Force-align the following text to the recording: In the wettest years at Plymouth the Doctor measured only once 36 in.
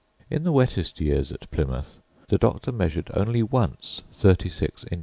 In 0.31 0.41
the 0.41 0.51
wettest 0.51 0.99
years 0.99 1.31
at 1.31 1.47
Plymouth 1.51 1.99
the 2.27 2.39
Doctor 2.39 2.71
measured 2.71 3.11
only 3.13 3.43
once 3.43 4.01
36 4.11 4.83
in. 4.85 4.99